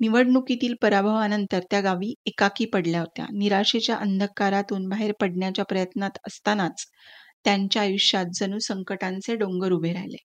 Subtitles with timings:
[0.00, 3.26] निवडणुकीतील पराभवानंतर त्या गावी एकाकी पडल्या होत्या.
[3.32, 6.86] निराशेच्या अंधकारातून बाहेर पडण्याच्या प्रयत्नात असतानाच
[7.44, 10.16] त्यांच्या आयुष्यात जणू संकटांचे डोंगर उभे राहिले.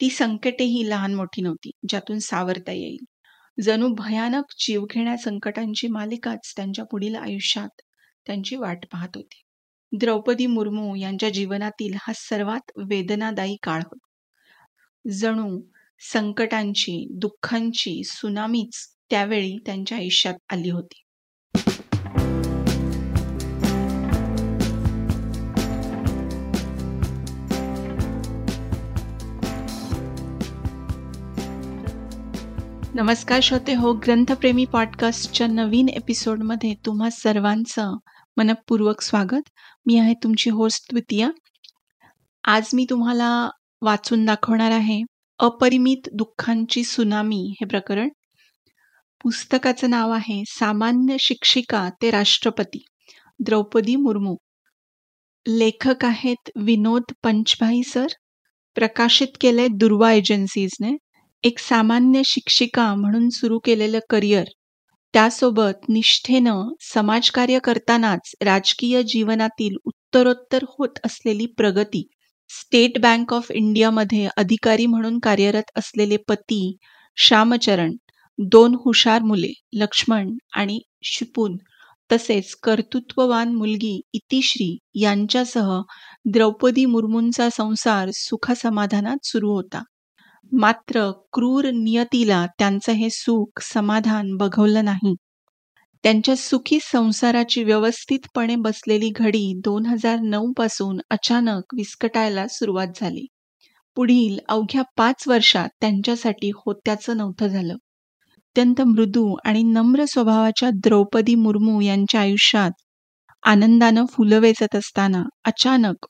[0.00, 3.04] ती संकटेही लहान मोठी नव्हती ज्यातून सावरता येईल.
[3.62, 7.80] जणू भयानक जीवघेण्या संकटांची मालिकाच त्यांच्या पुढील आयुष्यात
[8.26, 9.42] त्यांची वाट पाहत होती.
[9.98, 14.06] द्रौपदी मुर्मू यांच्या जीवनातील हा सर्वात वेदनादायी काळ होता.
[15.12, 15.60] जणू
[16.12, 21.02] संकटांची दुःखांची सुनामीच त्यावेळी त्यांच्या आयुष्यात आली होती.
[32.94, 37.96] नमस्कार श्रोते हो ग्रंथप्रेमी पॉडकास्टच्या नवीन एपिसोडमध्ये तुम्हा सर्वांचं
[38.36, 39.48] मनपूर्वक स्वागत.
[39.86, 41.30] मी आहे तुमची होस्ट द्वितीया.
[42.44, 43.50] आज मी तुम्हाला
[43.82, 45.02] वाचून दाखवणार आहे
[45.38, 48.08] अपरिमित दुःखांची सुनामी हे प्रकरण.
[49.20, 52.84] पुस्तकाचं नाव आहे सामान्य शिक्षिका ते राष्ट्रपती.
[53.40, 54.34] द्रौपदी मुर्मू.
[55.46, 58.06] लेखक आहेत विनोद पंचभाई सर.
[58.76, 60.96] प्रकाशित केलंय दुर्वा एजन्सीजने
[61.44, 64.44] एक सामान्य शिक्षिका म्हणून सुरू केलेलं करिअर
[65.14, 72.02] त्यासोबत निष्ठेनं समाजकार्य करतानाच राजकीय जीवनातील उत्तरोत्तर होत असलेली प्रगती.
[72.50, 76.76] स्टेट बँक ऑफ इंडियामध्ये अधिकारी म्हणून कार्यरत असलेले पती
[77.16, 77.92] श्यामचरण.
[78.38, 81.56] दोन हुशार मुले लक्ष्मण आणि शिपून
[82.12, 85.80] तसेच कर्तृत्ववान मुलगी इतिश्री यांच्यासह
[86.32, 89.82] द्रौपदी मुर्मूंचा संसार सुखसमाधानात सुरू होता.
[90.52, 95.14] मात्र क्रूर नियतीला त्यांचं हे सुख समाधान बघवलं नाही.
[96.02, 103.26] त्यांच्या सुखी संसाराची व्यवस्थितपणे बसलेली घडी दोन हजार नऊ पासून अचानक विस्कटायला सुरुवात झाली.
[103.96, 107.74] पुढील अवघ्या पाच वर्षात त्यांच्यासाठी होत्याचं नव्हतं झालं.
[108.56, 112.70] अत्यंत मृदू आणि नम्र स्वभावाच्या द्रौपदी मुर्मू यांच्या आयुष्यात
[113.42, 116.06] आनंदानं फुलं वेचत असताना अचानक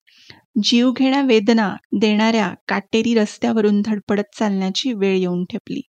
[0.63, 1.69] जीवघेण्या वेदना
[2.01, 5.81] देणाऱ्या काटेरी रस्त्यावरून धडपडत चालण्याची वेळ येऊन ठेपली.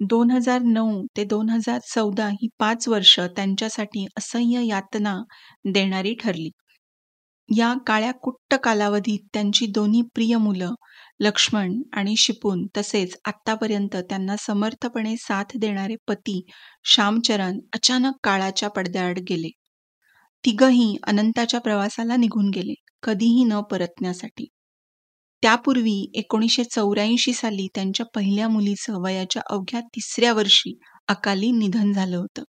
[0.00, 5.16] दोन हजार नऊ ते दोन हजार चौदा ही पाच वर्ष त्यांच्यासाठी असह्य यातना
[5.72, 6.50] देणारी ठरली.
[7.48, 10.74] या काळ्या कुट्ट कालावधीत त्यांची दोन्ही प्रिय मुलं
[11.20, 16.40] लक्ष्मण आणि शिपून तसेच आत्तापर्यंत त्यांना समर्थपणे साथ देणारे पती
[16.84, 19.50] श्यामचरण अचानक काळाच्या पडद्याआड गेले.
[20.44, 24.46] तिघही अनंताच्या प्रवासाला निघून गेले कधीही न परतण्यासाठी.
[25.42, 30.78] त्यापूर्वी एकोणीसशे चौऱ्याऐंशी साली त्यांच्या पहिल्या मुलीचं वयाच्या अवघ्या तिसऱ्या वर्षी
[31.08, 32.42] अकाली निधन झालं होतं.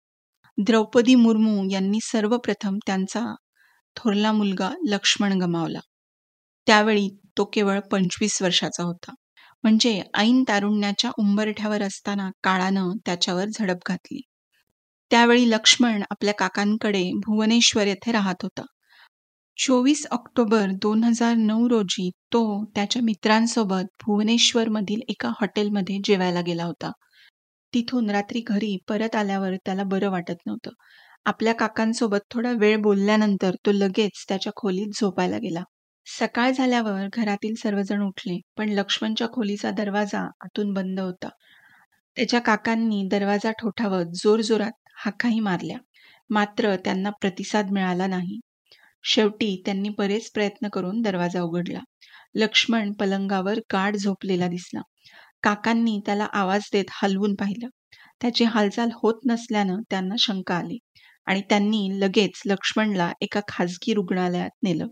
[0.59, 3.35] द्रौपदी मुर्मू यांनी सर्वप्रथम त्यांचा
[3.97, 5.81] थोरला मुलगा लक्ष्मण गमावला.
[6.69, 7.09] त्यावेळी
[7.39, 9.13] तो केवळ पंचवीस वर्षाचा होता.
[9.65, 14.21] म्हणजे ऐन तारुण्याच्या उंबरठ्यावर असताना काळानं त्याच्यावर झडप घातली.
[15.11, 18.63] त्यावेळी लक्ष्मण आपल्या काकांकडे भुवनेश्वर येथे राहत होता.
[19.59, 22.43] चोवीस ऑक्टोबर दोन हजार नऊ रोजी तो
[22.75, 26.91] त्याच्या मित्रांसोबत भुवनेश्वरमधील एका हॉटेलमध्ये जेवायला गेला होता.
[27.73, 30.71] तिथून रात्री घरी परत आल्यावर त्याला बरं वाटत नव्हतं.
[31.25, 35.63] आपल्या काकांसोबत थोडा वेळ बोलल्यानंतर तो लगेच त्याच्या खोलीत झोपायला गेला.
[36.09, 41.29] सकाळ झाल्यावर घरातील सर्वजण उठले पण लक्ष्मणच्या खोलीचा दरवाजा आतून बंद होता.
[42.17, 44.73] त्याच्या काकांनी दरवाजा ठोठावत जोरजोरात
[45.05, 45.77] हाकाही मारल्या.
[46.31, 48.39] मात्र त्यांना प्रतिसाद मिळाला नाही.
[49.05, 51.81] शेवटी त्यांनी बरेच प्रयत्न करून दरवाजा उघडला.
[52.35, 54.81] लक्ष्मण पलंगावर गाढ झोपलेला दिसला.
[55.43, 57.69] काकांनी त्याला आवाज देत हलवून पाहिलं.
[58.21, 60.79] त्याची हालचाल होत नसल्यानं त्यांना शंका आली
[61.27, 64.87] आणि त्यांनी लगेच लक्ष्मणला एका खाजगी रुग्णालयात नेलं.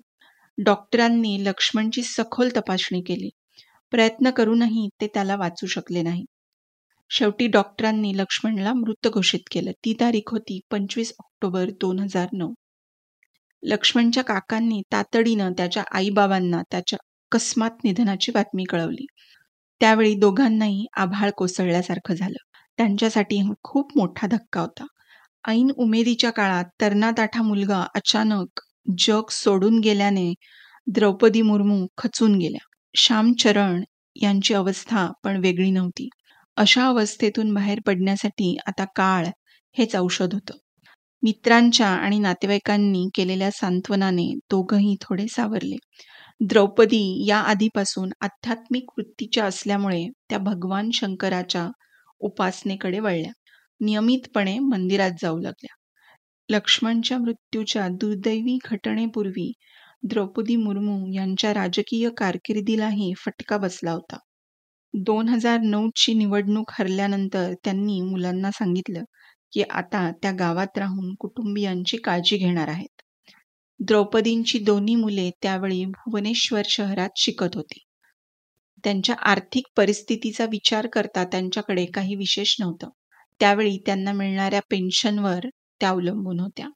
[0.59, 3.29] डॉक्टरांनी लक्ष्मणची सखोल तपासणी केली.
[3.91, 6.25] प्रयत्न करूनही ते त्याला वाचू शकले नाही.
[7.11, 9.71] शेवटी डॉक्टरांनी लक्ष्मणला मृत घोषित केलं.
[9.85, 12.53] ती तारीख होती पंचवीस ऑक्टोबर दोन हजार नऊ.
[13.63, 19.07] लक्ष्मणच्या काकांनी तातडीनं त्याच्या आईबाबांना त्याच्या अकस्मात निधनाची बातमी कळवली.
[19.81, 22.45] त्यावेळी दोघांनाही आभाळ कोसळल्यासारखं झालं.
[22.77, 24.87] त्यांच्यासाठी हा खूप मोठा धक्का होता.
[25.49, 28.61] ऐन उमेदीच्या काळात तरणाताठा मुलगा अचानक
[28.99, 30.35] जग सोडून गेल्याने
[30.87, 32.65] द्रौपदी मुर्मू खचून गेल्या.
[32.95, 33.83] श्यामचरण
[34.23, 36.09] यांची अवस्था पण वेगळी नव्हती.
[36.57, 39.27] अशा अवस्थेतून बाहेर पडण्यासाठी आता काळ
[39.79, 40.55] हेच औषध होतं.
[41.23, 45.77] मित्रांच्या आणि नातेवाईकांनी केलेल्या सांत्वनाने दोघंही थोडे सावरले.
[46.41, 51.69] द्रौपदी या आधीपासून आध्यात्मिक वृत्तीच्या असल्यामुळे त्या भगवान शंकराच्या
[52.21, 53.33] उपासनेकडे वळल्या.
[53.81, 55.75] नियमितपणे मंदिरात जाऊ लागल्या.
[56.49, 59.53] लक्ष्मणच्या मृत्यूच्या दुर्दैवी घटनेपूर्वी
[60.03, 64.19] द्रौपदी मुर्मू यांच्या राजकीय कारकिर्दीलाही फटका बसला होता.
[64.95, 65.59] दोन हजार
[65.97, 69.03] ची निवडणूक हरल्यानंतर त्यांनी मुलांना सांगितलं
[69.53, 73.03] की आता त्या गावात राहून कुटुंबियांची काळजी घेणार आहेत.
[73.81, 77.83] द्रौपदींची दोन्ही मुले त्यावेळी भुवनेश्वर शहरात शिकत होती.
[78.85, 82.89] त्यांच्या आर्थिक परिस्थितीचा विचार करता त्यांच्याकडे काही विशेष नव्हतं.
[83.41, 85.47] त्यावेळी त्यांना मिळणाऱ्या पेन्शनवर
[85.81, 86.69] त्या अवलंबून होत्या.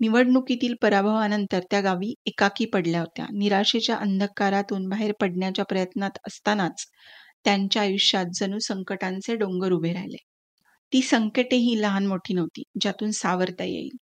[0.00, 3.26] निवडणुकीतील पराभवानंतर त्या गावी एकाकी पडल्या होत्या.
[3.32, 6.86] निराशेच्या अंधकारातून बाहेर पडण्याच्या प्रयत्नात असतानाच
[7.44, 10.16] त्यांच्या आयुष्यात जणू संकटांचे डोंगर उभे राहिले.
[10.92, 13.96] ती संकटेही लहान मोठी नव्हती ज्यातून सावरता येईल.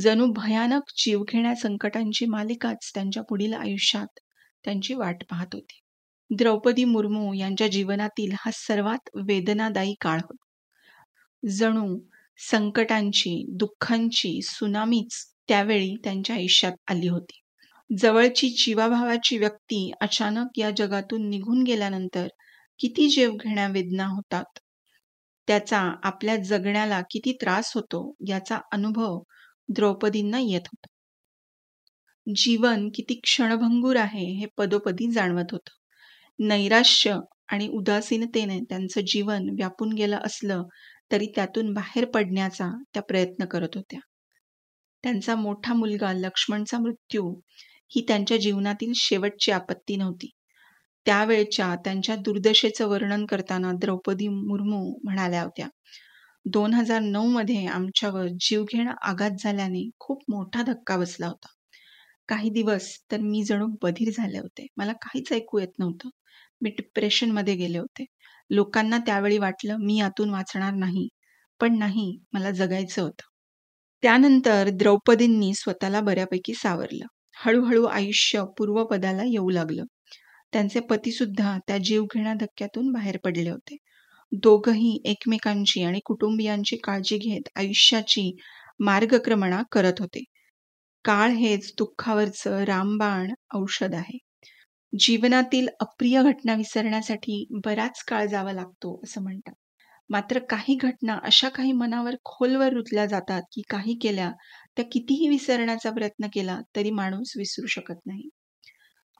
[0.00, 4.20] जणू भयानक जीवघेण्या संकटांची मालिकाच त्यांच्या पुढील आयुष्यात
[4.64, 5.80] त्यांची वाट पाहत होती.
[6.30, 10.44] द्रौपदी मुर्मू यांच्या जीवनातील हा सर्वात वेदनादायी काळ होता.
[11.50, 11.98] जणू
[12.50, 15.14] संकटांची दुःखांची सुनामीच
[15.48, 17.40] त्यावेळी त्यांच्या आयुष्यात आली होती.
[17.90, 22.28] जवळची जीवाभावाची व्यक्ती अचानक या जगातून निघून गेल्यानंतर
[22.78, 24.58] किती घेण्या वेदना होतात?
[25.48, 28.14] त्याचा आपल्या जगण्याला किती त्रास होतो?
[28.28, 29.18] याचा अनुभव
[29.68, 30.86] द्रौपदींना येत होता.
[32.26, 35.70] जीवन किती क्षणभंगूर आहे हे पदोपदी जाणवत होतं.
[36.38, 37.16] नैराश्य
[37.48, 40.62] आणि उदासीनतेने त्यांचं जीवन व्यापून गेलं असलं
[41.12, 44.00] तरी त्यातून बाहेर पडण्याचा त्या प्रयत्न करत होत्या.
[45.04, 47.28] त्यांचा मोठा मुलगा लक्ष्मणचा मृत्यू
[47.92, 50.30] ही त्यांच्या जीवनातील शेवटची आपत्ती नव्हती.
[51.06, 55.68] त्यावेळच्या त्यांच्या दुर्दशेचं वर्णन करताना द्रौपदी मुर्मू म्हणाल्या होत्या
[56.46, 61.48] दोन हजार नऊ मध्ये आमच्यावर जीवघेणा आघात झाल्याने खूप मोठा धक्का बसला होता.
[62.28, 64.66] काही दिवस तर मी जणू बधीर झाले होते.
[64.76, 66.08] मला काहीच ऐकू येत नव्हतं.
[66.60, 68.04] मी डिप्रेशनमध्ये गेले होते.
[68.50, 71.08] लोकांना त्यावेळी वाटलं मी यातून वाचणार नाही.
[71.60, 73.28] पण नाही मला जगायचं होतं.
[74.02, 77.06] त्यानंतर द्रौपदींनी स्वतःला बऱ्यापैकी सावरलं.
[77.36, 79.84] हळूहळू आयुष्य पूर्वपदाला येऊ लागलं.
[80.52, 83.76] त्यांचे पतीसुद्धा त्या जीवघेण्या धक्क्यातून बाहेर पडले होते.
[84.32, 88.30] दोघही एकमेकांची आणि कुटुंबियांची काळजी घेत आयुष्याची
[88.80, 90.24] मार्गक्रमणा करत होते.
[91.04, 94.18] काळ हेच दुःखावरचं रामबाण औषध आहे.
[94.92, 99.54] जीवनातील अप्रिय घटना विसरण्यासाठी बराच काळ जावा लागतो असं म्हणतात.
[100.10, 104.30] मात्र काही घटना अशा काही मनावर खोलवर रुतल्या जातात की काही केल्या
[104.76, 108.28] त्या कितीही विसरण्याचा प्रयत्न केला तरी माणूस विसरू शकत नाही.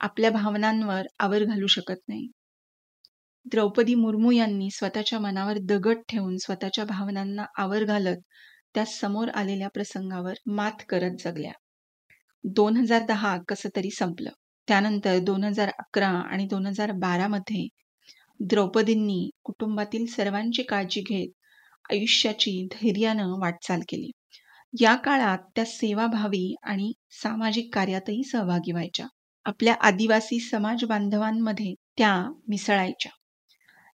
[0.00, 2.28] आपल्या भावनांवर आवर घालू शकत नाही.
[3.46, 8.16] द्रौपदी मुर्मू यांनी स्वतःच्या मनावर दगड ठेवून स्वतःच्या भावनांना आवर घालत
[8.74, 11.52] त्या समोर आलेल्या प्रसंगावर मात करत जगल्या.
[12.44, 14.30] दोन हजार दहा कसं तरी संपलं.
[14.68, 17.66] त्यानंतर दोन हजार अकरा आणि दोन हजार बारामध्ये
[18.40, 21.28] द्रौपदींनी कुटुंबातील सर्वांची काळजी घेत
[21.90, 24.10] आयुष्याची धैर्यानं वाटचाल केली.
[24.80, 29.06] या काळात त्या सेवाभावी आणि सामाजिक कार्यातही सहभागी व्हायच्या.
[29.44, 32.14] आपल्या आदिवासी समाज बांधवांमध्ये त्या
[32.48, 33.12] मिसळायच्या.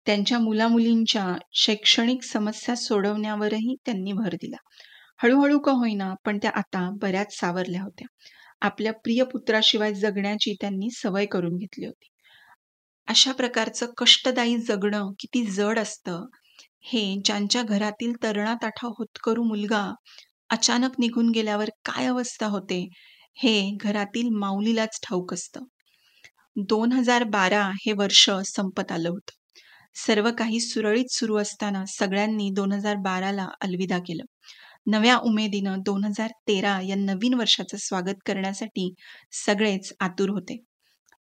[0.06, 4.56] त्यांच्या मुलामुलींच्या शैक्षणिक समस्या सोडवण्यावरही त्यांनी भर दिला.
[5.22, 8.06] हळूहळू का होईना पण त्या आता बऱ्याच सावरल्या होत्या.
[8.60, 12.06] आपल्या प्रिय पुत्राशिवाय जगण्याची त्यांनी सवय करून घेतली होती.
[13.08, 16.26] अशा प्रकारचं कष्टदायी जगणं किती जड असतं.
[16.80, 19.92] हे ज्यांच्या घरातील तरणा ताठा होतकरू मुलगा
[20.50, 22.88] अचानक निघून गेल्यावर काय अवस्था होते
[23.36, 25.60] हे घरातील माऊलीलाच ठाऊक असतं.
[26.56, 29.32] दोन हजार बारा हे वर्ष संपत आलं होतं.
[29.94, 34.24] सर्व काही सुरळीत सुरू असताना सगळ्यांनी दोन हजार बाराला अलविदा केलं.
[34.86, 38.94] नव्या उमेदीनं दोन हजार तेरा या नवीन वर्षाचं स्वागत करण्यासाठी
[39.46, 40.56] सगळेच आतुर होते.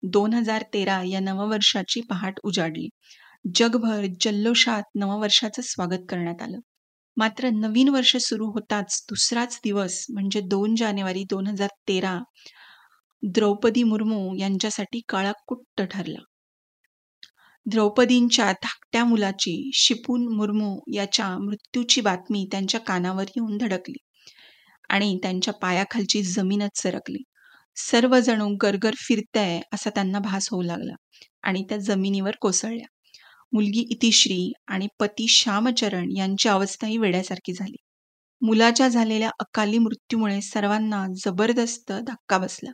[0.03, 2.89] दोन हजार तेरा या नववर्षाची पहाट उजाडली.
[3.55, 6.59] जगभर जल्लोषात नववर्षाचं स्वागत करण्यात आलं.
[7.17, 12.19] मात्र नवीन वर्ष सुरू होताच दुसराच दिवस म्हणजे दोन जानेवारी दोन हजार तेरा
[13.23, 16.21] द्रौपदी मुर्मू यांच्यासाठी काळाकुट्ट ठरला.
[17.67, 23.97] द्रौपदींच्या धाकट्या मुलाची शिपून मुर्मू याच्या मृत्यूची बातमी त्यांच्या कानावर येऊन धडकली
[24.91, 27.23] आणि त्यांच्या पायाखालची जमीनच सरकली.
[27.77, 30.95] सर्व जणू गरगर फिरतय असा त्यांना भास होऊ लागला
[31.43, 32.87] आणि त्या जमिनीवर कोसळल्या.
[33.53, 37.77] मुलगी इतिश्री आणि पती श्यामचरण यांची अवस्थाही वेड्यासारखी झाली.
[38.43, 42.71] मुलाच्या झालेल्या अकाली मृत्यूमुळे सर्वांना जबरदस्त धक्का बसला.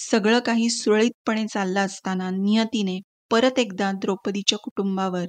[0.00, 2.98] सगळं काही सुरळीतपणे चाललं असताना नियतीने
[3.30, 5.26] परत एकदा द्रौपदीच्या कुटुंबावर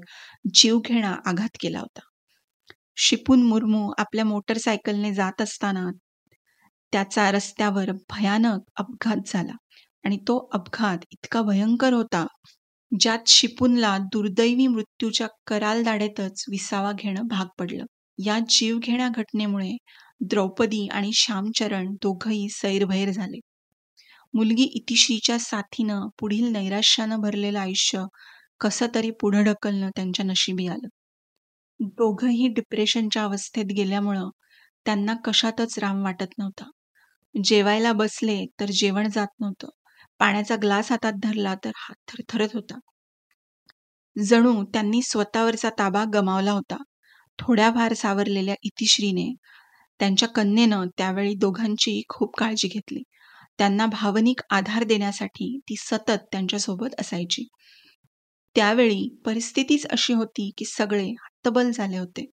[0.53, 2.00] जीवघेणा आघात केला होता.
[2.98, 5.86] शिपून मुर्मू आपल्या मोटरसायकलने जात असताना
[6.94, 9.53] त्याचा रस्त्यावर भयानक अपघात झाला
[10.06, 12.25] आणि तो अपघात इतका भयंकर होता
[12.91, 17.86] ज्यात शिपूनला दुर्दैवी मृत्यूच्या कराल दाडेतच विसावा घेणं भाग पडलं.
[18.18, 19.72] या जीवघेण्या घटनेमुळे
[20.22, 23.39] द्रौपदी आणि श्यामचरण दोघही सैरभैर झाले.
[24.33, 28.03] मुलगी इतिश्रीच्या साथीनं पुढील नैराश्यानं भरलेलं आयुष्य
[28.62, 30.88] कसं तरी पुढं ढकलणं त्यांच्या नशिबी आलं.
[31.98, 34.29] दोघंही डिप्रेशनच्या अवस्थेत गेल्यामुळं
[34.86, 36.69] त्यांना कशातच राम वाटत नव्हता.
[37.36, 39.69] जेवायला बसले तर जेवण जात नव्हतं.
[40.19, 42.79] पाण्याचा ग्लास हातात धरला तर हात थरथरत होता.
[44.15, 46.77] जणू त्यांनी स्वतःवरचा ताबा गमावला होता.
[47.39, 49.27] थोड्याफार सावरलेल्या इतिश्रीने
[50.00, 53.01] त्यांच्या कन्येनं त्यावेळी दोघांची खूप काळजी घेतली.
[53.59, 57.45] त्यांना भावनिक आधार देण्यासाठी ती सतत त्यांच्यासोबत असायची.
[58.55, 62.25] त्यावेळी परिस्थितीच अशी होती की सगळे हत्तबल झाले होते.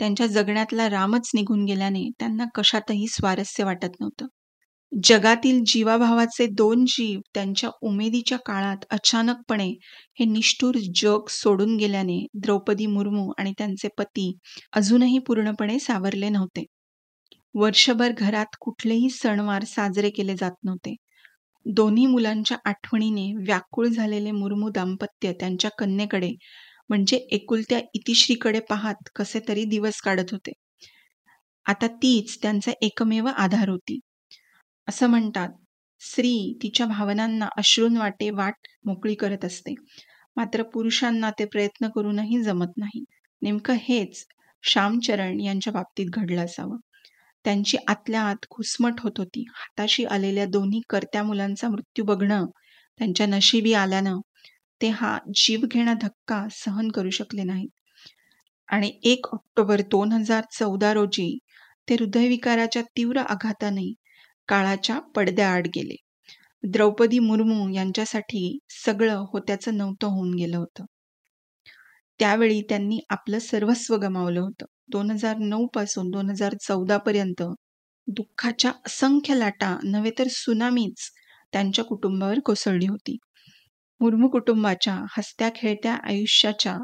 [0.00, 4.26] त्यांच्या जगण्यातला रामच निघून गेल्याने त्यांना कशातही स्वारस्य वाटत नव्हतं.
[4.92, 9.68] जगातील जीवाभावाचे दोन जीव त्यांच्या उमेदीच्या काळात अचानकपणे
[10.18, 14.32] हे निष्ठुर जग सोडून गेल्याने द्रौपदी मुर्मू आणि त्यांचे पती
[14.72, 16.64] अजूनही पूर्णपणे सावरले नव्हते.
[17.54, 20.94] वर्षभर घरात कुठलेही सणवार साजरे केले जात नव्हते.
[21.66, 26.30] दोन्ही मुलांच्या आठवणीने व्याकुळ झालेले मुर्मू दाम्पत्य त्यांच्या कन्येकडे
[26.88, 30.52] म्हणजे एकुलत्या इतिश्रीकडे पाहत कसे तरी दिवस काढत होते.
[31.66, 33.98] आता तीच त्यांचा एकमेव आधार होती.
[34.88, 35.48] असं म्हणतात
[36.00, 39.74] स्त्री तिच्या भावनांना अश्रून वाटे वाट मोकळी करत असते.
[40.36, 43.04] मात्र पुरुषांना ते प्रयत्न करूनही जमत नाही.
[43.42, 44.24] नेमकं हेच
[44.64, 46.76] श्यामचरण यांच्या बाबतीत घडलं असावं.
[47.44, 49.44] त्यांची आतल्या आत घुसमट होत होती.
[49.54, 52.46] हाताशी आलेल्या दोन्ही करत्या मुलांचा मृत्यू बघणं
[53.00, 54.20] त्यांच्या नशिबी आल्यानं
[54.80, 57.68] ते हा जीवघेणा धक्का सहन करू शकले नाहीत.
[58.68, 61.38] आणि एक ऑक्टोबर दोन हजार चौदा रोजी
[61.88, 63.92] ते हृदयविकाराच्या तीव्र आघाताने
[64.48, 65.96] काळाच्या पडद्याआड गेले.
[66.64, 70.84] द्रौपदी मुर्मू यांच्यासाठी सगळं होत्याचं नव्हतं होऊन गेलं होतं.
[72.20, 74.66] त्यावेळी त्यांनी आपलं सर्वस्व गमावलं होतं.
[74.88, 77.42] दोन हजार नऊ पासून दोन हजार चौदा पर्यंत
[78.08, 81.10] दुःखाच्या असंख्य लाटा नव्हे तर सुनामीच
[81.52, 83.16] त्यांच्या कुटुंबावर कोसळली होती.
[84.00, 86.76] मुर्मू कुटुंबाच्या हसत्या खेळत्या आयुष्याच्या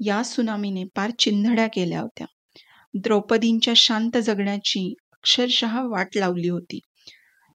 [0.00, 2.26] या सुनामीने पार चिंधड्या केल्या होत्या.
[2.94, 6.80] द्रौपदींच्या शांत जगण्याची अक्षरशः वाट लावली होती.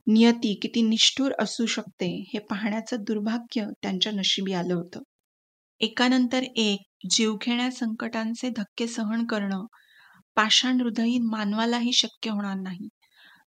[0.07, 4.99] नियती किती निष्ठूर असू शकते हे पाहण्याचं दुर्भाग्य त्यांच्या नशिबी आलं होतं.
[5.81, 9.65] एकानंतर एक जीवघेण्या संकटांचे धक्के सहन करणं.
[10.35, 12.87] पाषाण हृदयी मानवालाही शक्य होणार नाही.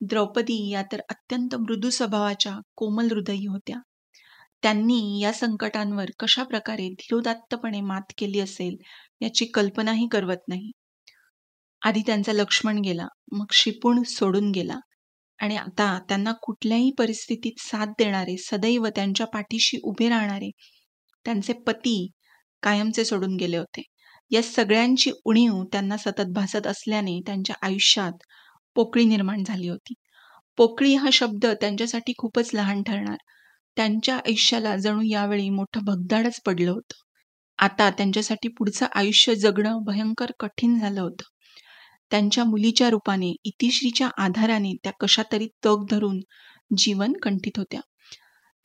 [0.00, 3.78] द्रौपदी या तर अत्यंत मृदू स्वभावाच्या कोमल हृदयी होत्या.
[4.62, 8.76] त्यांनी या संकटांवर कशा प्रकारे धीरोदात्तपणे मात केली असेल
[9.20, 10.70] याची कल्पनाही करवत नाही.
[11.82, 14.78] आधी त्यांचा लक्ष्मण गेला मग शिपूण सोडून गेला.
[15.38, 20.50] आणि आता त्यांना कुठल्याही परिस्थितीत साथ देणारे सदैव त्यांच्या पाठीशी उभे राहणारे
[21.26, 21.96] त्यांचे पती
[22.62, 23.82] कायमचे सोडून गेले होते.
[24.30, 28.12] या सगळ्यांची उणीव त्यांना सतत भासत असल्याने त्यांच्या आयुष्यात
[28.76, 29.94] पोकळी निर्माण झाली होती.
[30.58, 33.16] पोकळी हा शब्द त्यांच्यासाठी खूपच लहान ठरणार.
[33.76, 37.02] त्यांच्या आयुष्याला जणू यावेळी मोठं भगदाडच पडलं होतं.
[37.58, 41.24] आता त्यांच्यासाठी पुढचं आयुष्य जगणं भयंकर कठीण झालं होतं.
[42.10, 46.20] त्यांच्या मुलीच्या रूपाने इतिश्रीच्या आधाराने त्या कशातरी तग धरून
[46.76, 47.80] जीवन कंठित होत्या.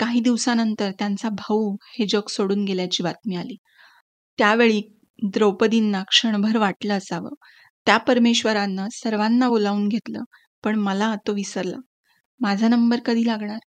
[0.01, 3.55] काही दिवसानंतर त्यांचा भाऊ हे जग सोडून गेल्याची बातमी आली.
[4.37, 4.81] त्यावेळी
[5.23, 7.29] द्रौपदींना क्षणभर वाटलं असावं.
[7.85, 10.19] त्या परमेश्वरांना सर्वांना बोलावून घेतलं
[10.63, 11.77] पण मला तो विसरला.
[12.39, 13.59] माझा नंबर कधी लागणार?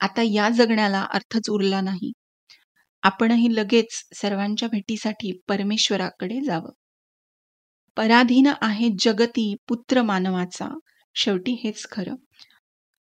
[0.00, 2.12] आता या जगण्याला अर्थच उरला नाही.
[3.02, 6.70] आपणही लगेच सर्वांच्या भेटीसाठी परमेश्वराकडे जावं.
[7.96, 10.78] पराधीन आहे जगती पुत्र मानवाचा.
[11.14, 12.14] शेवटी हेच खरं.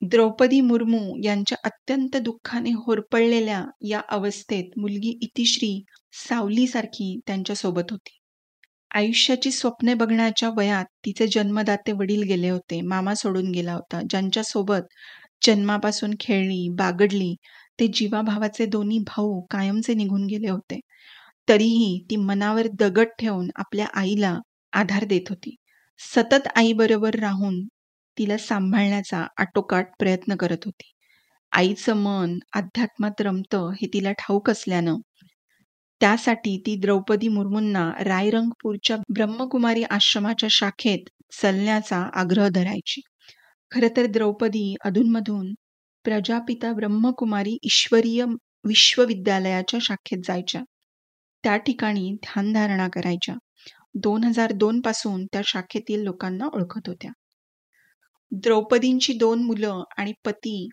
[0.01, 5.71] द्रौपदी मुर्मू यांच्या अत्यंत दुःखाने होरपळलेल्या या अवस्थेत मुलगी इतिश्री
[6.19, 8.17] सावलीसारखी त्यांच्यासोबत होती.
[8.91, 14.01] आयुष्याची स्वप्ने बघण्याच्या वयात तिचे जन्मदाते वडील गेले होते मामा सोडून गेला होता.
[14.09, 14.87] ज्यांच्यासोबत
[15.41, 17.35] जन्मापासून खेळली बागडली
[17.79, 20.79] ते जीवाभावाचे दोन्ही भाऊ कायमचे निघून गेले होते.
[21.47, 24.37] तरीही ती मनावर दगड ठेवून आपल्या आईला
[24.73, 25.55] आधार देत होती.
[25.99, 27.61] सतत आईबरोबर राहून
[28.17, 30.91] तिला सांभाळण्याचा आटोकाट प्रयत्न करत होती.
[31.51, 34.97] आईचं मन अध्यात्मात रमतं हे तिला ठाऊक असल्यानं.
[36.01, 41.09] त्यासाठी ती द्रौपदी मुर्मूंना रायरंगपूरच्या ब्रह्मकुमारी आश्रमाच्या शाखेत
[41.41, 43.01] चलण्याचा आग्रह धरायची.
[43.71, 45.53] खर तर द्रौपदी अधूनमधून
[46.05, 48.25] प्रजापिता ब्रह्मकुमारी ईश्वरीय
[48.65, 50.61] विश्वविद्यालयाच्या शाखेत जायच्या.
[51.43, 53.35] त्या ठिकाणी ध्यानधारणा करायच्या.
[53.95, 57.11] दोन हजार दोन पासून त्या शाखेतील लोकांना ओळखत होत्या.
[58.31, 60.69] द्रौपदींची दोन मुलं आणि पती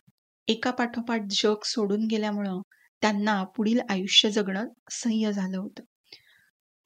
[0.49, 2.61] एका पाठोपाठ जग सोडून गेल्यामुळं
[3.03, 5.83] त्यांना पुढील आयुष्य जगणं असह्य झालं होतं.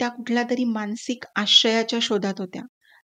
[0.01, 2.63] त्या कुठल्या तरी मानसिक आश्रयाच्या शोधात होत्या.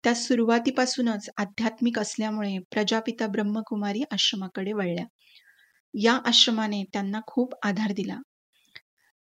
[0.04, 5.06] त्या सुरुवातीपासूनच आध्यात्मिक असल्यामुळे प्रजापिता ब्रह्मकुमारी आश्रमाकडे वळल्या.
[5.94, 8.18] या आश्रमाने त्यांना खूप आधार दिला.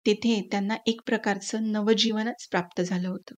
[0.05, 3.35] तेथे त्यांना एक प्रकारचं नवजीवनच प्राप्त झालं होतं.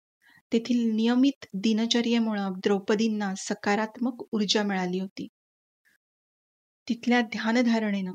[0.52, 5.28] तेथील नियमित दिनचर्येमुळं द्रौपदींना सकारात्मक ऊर्जा मिळाली होती.
[6.88, 8.14] तिथल्या ध्यानधारणेनं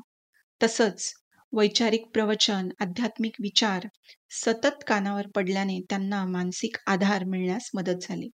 [0.61, 1.13] तसंच
[1.53, 3.87] वैचारिक प्रवचन आध्यात्मिक विचार
[4.31, 8.29] सतत कानावर पडल्याने त्यांना मानसिक आधार मिळण्यास मदत झाली.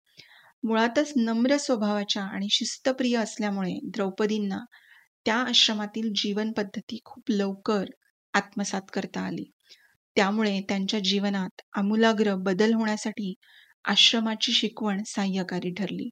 [0.63, 4.59] मुळातच नम्र स्वभावाच्या आणि शिस्तप्रिय असल्यामुळे द्रौपदींना
[5.25, 7.85] त्या आश्रमातील जीवन पद्धती खूप लवकर
[8.33, 9.45] आत्मसात करता आली.
[10.15, 13.33] त्यामुळे त्यांच्या जीवनात आमूलाग्र बदल होण्यासाठी
[13.85, 16.09] आश्रमाची शिकवण साह्यकारी ठरली.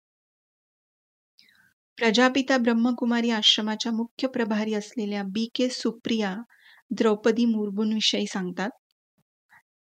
[1.98, 6.36] प्रजापिता ब्रह्मकुमारी आश्रमाच्या मुख्य प्रभारी असलेल्या बी के सुप्रिया
[6.92, 8.70] द्रौपदी मुर्मूंविषयी सांगतात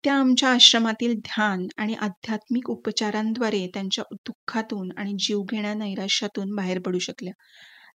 [0.03, 7.33] त्या आमच्या आश्रमातील ध्यान आणि आध्यात्मिक उपचारांद्वारे त्यांच्या दुःखातून आणि जीवघेण्या नैराश्यातून बाहेर पडू शकल्या.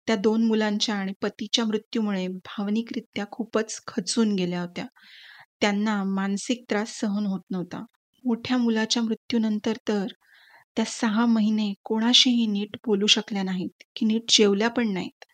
[0.07, 4.87] त्या दोन मुलांच्या आणि पतीच्या मृत्यूमुळे भावनिकरित्या खूपच खचून गेल्या होत्या.
[5.61, 7.85] त्यांना मानसिक त्रास सहन होत नव्हता.
[8.29, 10.07] मोठ्या मुलाच्या मृत्यूनंतर तर
[10.77, 15.25] त्या सहा महिने कोणाशीही नीट बोलू शकल्या नाहीत की नीट जेवल्या पण नाहीत.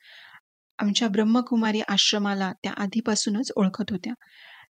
[0.79, 4.13] आमच्या ब्रह्मकुमारी आश्रमाला त्या आधीपासूनच ओळखत होत्या.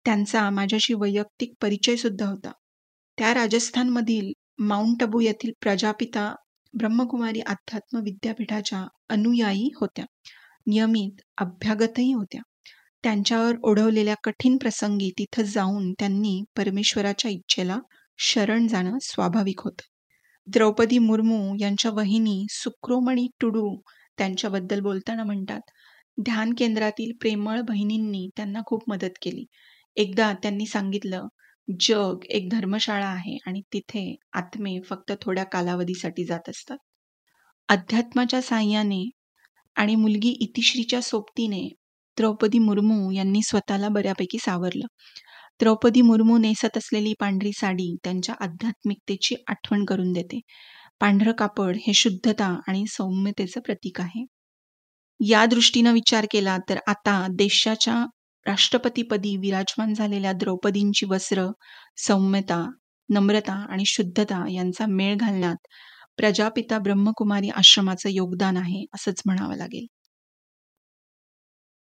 [0.05, 2.51] त्यांचा माझ्याशी वैयक्तिक परिचय सुद्धा होता.
[3.17, 6.35] त्या राजस्थानमधील माउंट अबू येथील प्रजापिता
[6.73, 10.05] ब्रह्मकुमारी अध्यात्म विद्यापीठाच्या अनुयायी होत्या.
[10.67, 12.41] नियमित अभ्यागतही होत्या.
[13.03, 17.79] त्यांच्यावर ओढवलेल्या कठीण प्रसंगी तिथं जाऊन त्यांनी परमेश्वराच्या इच्छेला
[18.19, 19.83] शरण जाणं स्वाभाविक होतं.
[20.47, 23.67] द्रौपदी मुर्मू यांच्या वहिनी सुक्रोमणी टुडू
[24.17, 25.71] त्यांच्याबद्दल बोलताना म्हणतात
[26.17, 29.45] ध्यान केंद्रातील प्रेमळ बहिणींनी त्यांना खूप मदत केली.
[29.97, 31.27] एकदा त्यांनी सांगितलं
[31.67, 36.77] जग एक धर्मशाळा आहे आणि तिथे आत्मे फक्त थोड्या कालावधीसाठी जात असतात.
[37.69, 39.03] अध्यात्माच्या साह्याने
[39.75, 41.67] आणि मुलगी इतिश्रीच्या सोबतीने
[42.17, 44.85] द्रौपदी मुर्मू यांनी स्वतःला बऱ्यापैकी सावरलं.
[45.61, 50.39] द्रौपदी मुर्मू नेसत असलेली पांढरी साडी त्यांच्या आध्यात्मिकतेची आठवण करून देते.
[50.99, 54.25] पांढरं कापड हे शुद्धता आणि सौम्यतेचं प्रतीक आहे.
[55.19, 57.95] या दृष्टीनं विचार केला तर आता देशाच्या
[58.45, 61.47] राष्ट्रपतीपदी विराजमान झालेल्या द्रौपदींची वस्त्र
[61.97, 62.63] सौम्यता
[63.09, 65.67] नम्रता आणि शुद्धता यांचा मेळ घालण्यात
[66.17, 69.85] प्रजापिता ब्रह्मकुमारी आश्रमाचं योगदान आहे असंच म्हणावं लागेल.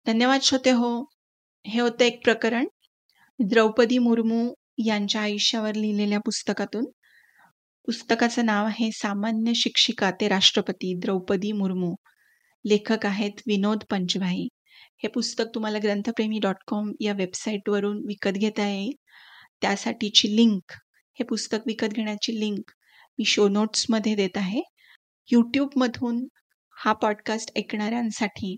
[0.05, 0.89] धन्यवाद श्रोते हो.
[1.65, 2.65] हे होतं एक प्रकरण.
[3.41, 4.53] द्रौपदी मुर्मू
[4.85, 6.85] यांच्या आयुष्यावर लिहिलेल्या पुस्तकातून.
[7.85, 11.95] पुस्तकाचं नाव आहे सामान्य शिक्षिका ते राष्ट्रपती द्रौपदी मुर्मू.
[12.65, 14.47] लेखक आहेत विनोद पंचभाई.
[14.97, 18.91] हे पुस्तक तुम्हाला ग्रंथप्रेमी डॉट कॉम या वेबसाईटवरून विकत घेता येईल.
[19.61, 20.73] त्यासाठीची लिंक
[21.13, 22.71] हे पुस्तक विकत घेण्याची लिंक
[23.17, 24.61] मी शो नोट्समध्ये देत आहे.
[25.31, 26.27] यूट्यूबमधून
[26.71, 28.55] हा पॉडकास्ट ऐकणाऱ्यांसाठी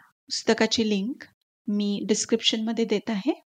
[0.00, 1.24] पुस्तकाची लिंक
[1.68, 3.44] मी डिस्क्रिप्शनमध्ये देत आहे.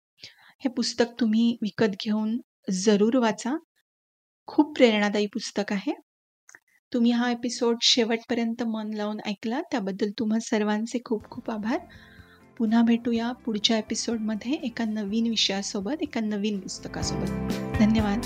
[0.59, 2.41] हे पुस्तक तुम्ही विकत घेऊन
[2.71, 3.57] जरूर वाचा.
[4.45, 5.93] खूप प्रेरणादायी पुस्तक आहे.
[6.93, 11.79] तुम्ही हा एपिसोड शेवटपर्यंत मन लावून ऐकला त्याबद्दल तुम्हा सर्वांचे खूप खूप आभार.
[12.57, 17.29] पुन्हा भेटूया पुढच्या एपिसोडमध्ये एका नवीन विषयासोबत एका नवीन पुस्तकासोबत.
[17.79, 18.21] धन्यवाद.